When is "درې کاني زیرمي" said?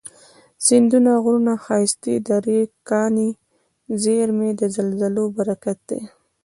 2.29-4.49